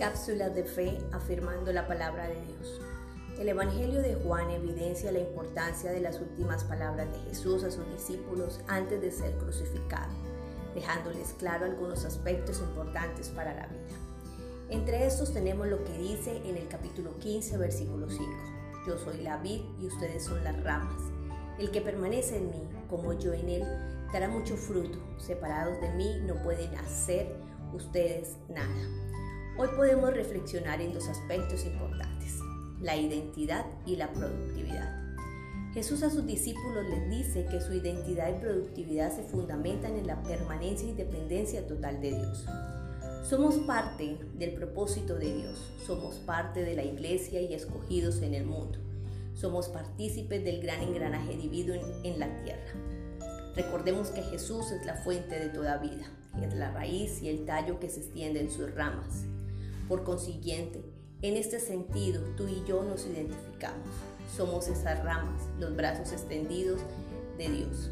Cápsulas 0.00 0.54
de 0.54 0.64
fe 0.64 0.96
afirmando 1.12 1.74
la 1.74 1.86
palabra 1.86 2.26
de 2.26 2.40
Dios. 2.46 2.80
El 3.38 3.50
Evangelio 3.50 4.00
de 4.00 4.14
Juan 4.14 4.48
evidencia 4.48 5.12
la 5.12 5.18
importancia 5.18 5.92
de 5.92 6.00
las 6.00 6.18
últimas 6.18 6.64
palabras 6.64 7.12
de 7.12 7.18
Jesús 7.28 7.64
a 7.64 7.70
sus 7.70 7.86
discípulos 7.92 8.60
antes 8.66 8.98
de 9.02 9.10
ser 9.10 9.36
crucificado, 9.36 10.10
dejándoles 10.74 11.34
claro 11.34 11.66
algunos 11.66 12.06
aspectos 12.06 12.60
importantes 12.60 13.28
para 13.28 13.52
la 13.52 13.66
vida. 13.66 13.98
Entre 14.70 15.06
estos 15.06 15.34
tenemos 15.34 15.68
lo 15.68 15.84
que 15.84 15.98
dice 15.98 16.34
en 16.46 16.56
el 16.56 16.66
capítulo 16.68 17.18
15, 17.18 17.58
versículo 17.58 18.08
5. 18.08 18.24
Yo 18.86 18.96
soy 18.96 19.20
la 19.20 19.36
vid 19.36 19.60
y 19.82 19.86
ustedes 19.86 20.24
son 20.24 20.42
las 20.42 20.58
ramas. 20.64 21.02
El 21.58 21.70
que 21.70 21.82
permanece 21.82 22.38
en 22.38 22.46
mí, 22.46 22.68
como 22.88 23.12
yo 23.18 23.34
en 23.34 23.50
él, 23.50 23.64
dará 24.14 24.28
mucho 24.28 24.56
fruto. 24.56 24.98
Separados 25.18 25.78
de 25.82 25.90
mí 25.90 26.22
no 26.22 26.36
pueden 26.36 26.74
hacer 26.76 27.36
ustedes 27.74 28.38
nada. 28.48 29.09
Hoy 29.58 29.68
podemos 29.76 30.14
reflexionar 30.14 30.80
en 30.80 30.94
dos 30.94 31.08
aspectos 31.08 31.66
importantes, 31.66 32.38
la 32.80 32.96
identidad 32.96 33.66
y 33.84 33.96
la 33.96 34.10
productividad. 34.12 35.00
Jesús 35.74 36.02
a 36.02 36.10
sus 36.10 36.26
discípulos 36.26 36.84
les 36.88 37.10
dice 37.10 37.46
que 37.50 37.60
su 37.60 37.74
identidad 37.74 38.28
y 38.30 38.40
productividad 38.40 39.14
se 39.14 39.22
fundamentan 39.24 39.96
en 39.96 40.06
la 40.06 40.22
permanencia 40.22 40.88
y 40.88 40.94
dependencia 40.94 41.66
total 41.66 42.00
de 42.00 42.10
Dios. 42.10 42.46
Somos 43.22 43.56
parte 43.58 44.18
del 44.34 44.54
propósito 44.54 45.16
de 45.16 45.34
Dios, 45.34 45.70
somos 45.86 46.16
parte 46.16 46.64
de 46.64 46.74
la 46.74 46.82
iglesia 46.82 47.40
y 47.40 47.52
escogidos 47.52 48.22
en 48.22 48.34
el 48.34 48.46
mundo. 48.46 48.78
Somos 49.34 49.68
partícipes 49.68 50.42
del 50.44 50.60
gran 50.60 50.80
engranaje 50.82 51.36
divino 51.36 51.74
en, 52.02 52.18
la 52.18 52.42
tierra. 52.42 52.72
Recordemos 53.54 54.08
que 54.10 54.22
Jesús 54.22 54.70
es 54.72 54.84
la 54.86 54.94
fuente 54.94 55.38
de 55.38 55.50
toda 55.50 55.78
vida, 55.78 56.06
es 56.42 56.54
la 56.54 56.72
raíz 56.72 57.22
y 57.22 57.28
el 57.28 57.44
tallo 57.44 57.78
que 57.78 57.90
se 57.90 58.00
extiende 58.00 58.40
en 58.40 58.50
sus 58.50 58.74
ramas. 58.74 59.26
Por 59.90 60.04
consiguiente, 60.04 60.84
en 61.20 61.36
este 61.36 61.58
sentido, 61.58 62.22
tú 62.36 62.46
y 62.46 62.62
yo 62.64 62.84
nos 62.84 63.06
identificamos. 63.06 63.88
Somos 64.36 64.68
esas 64.68 65.02
ramas, 65.02 65.42
los 65.58 65.74
brazos 65.74 66.12
extendidos 66.12 66.80
de 67.36 67.48
Dios. 67.48 67.90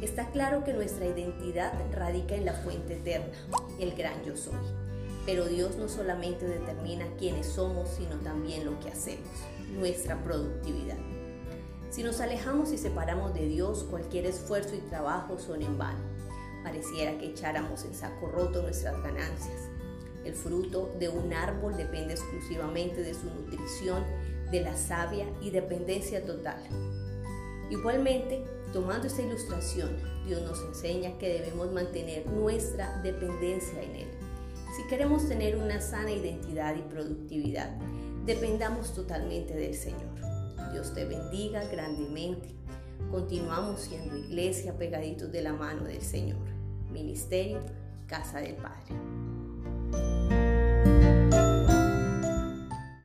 Está 0.00 0.30
claro 0.30 0.62
que 0.62 0.72
nuestra 0.72 1.04
identidad 1.04 1.72
radica 1.90 2.36
en 2.36 2.44
la 2.44 2.52
fuente 2.52 2.94
eterna, 2.94 3.34
el 3.80 3.92
gran 3.96 4.22
yo 4.22 4.36
soy. 4.36 4.54
Pero 5.26 5.46
Dios 5.46 5.74
no 5.78 5.88
solamente 5.88 6.46
determina 6.46 7.08
quiénes 7.18 7.48
somos, 7.48 7.88
sino 7.88 8.14
también 8.20 8.64
lo 8.64 8.78
que 8.78 8.90
hacemos, 8.90 9.26
nuestra 9.72 10.22
productividad. 10.22 10.98
Si 11.90 12.04
nos 12.04 12.20
alejamos 12.20 12.70
y 12.70 12.78
separamos 12.78 13.34
de 13.34 13.48
Dios, 13.48 13.82
cualquier 13.90 14.26
esfuerzo 14.26 14.76
y 14.76 14.88
trabajo 14.88 15.40
son 15.40 15.62
en 15.62 15.76
vano. 15.76 16.04
Pareciera 16.62 17.18
que 17.18 17.30
echáramos 17.30 17.84
en 17.84 17.96
saco 17.96 18.28
roto 18.28 18.62
nuestras 18.62 19.02
ganancias. 19.02 19.72
El 20.24 20.34
fruto 20.34 20.94
de 20.98 21.08
un 21.08 21.32
árbol 21.32 21.76
depende 21.76 22.14
exclusivamente 22.14 23.02
de 23.02 23.14
su 23.14 23.26
nutrición, 23.26 24.04
de 24.50 24.60
la 24.60 24.76
savia 24.76 25.26
y 25.40 25.50
dependencia 25.50 26.24
total. 26.24 26.62
Igualmente, 27.70 28.44
tomando 28.72 29.06
esta 29.06 29.22
ilustración, 29.22 29.96
Dios 30.26 30.42
nos 30.42 30.60
enseña 30.62 31.18
que 31.18 31.40
debemos 31.40 31.72
mantener 31.72 32.26
nuestra 32.26 33.00
dependencia 33.02 33.82
en 33.82 33.96
Él. 33.96 34.08
Si 34.76 34.86
queremos 34.88 35.28
tener 35.28 35.56
una 35.56 35.80
sana 35.80 36.12
identidad 36.12 36.76
y 36.76 36.82
productividad, 36.82 37.70
dependamos 38.24 38.94
totalmente 38.94 39.54
del 39.54 39.74
Señor. 39.74 40.12
Dios 40.72 40.94
te 40.94 41.04
bendiga 41.04 41.64
grandemente. 41.66 42.54
Continuamos 43.10 43.80
siendo 43.80 44.16
iglesia 44.16 44.76
pegaditos 44.76 45.30
de 45.32 45.42
la 45.42 45.52
mano 45.52 45.84
del 45.84 46.00
Señor. 46.00 46.46
Ministerio, 46.90 47.60
Casa 48.06 48.40
del 48.40 48.54
Padre. 48.54 48.94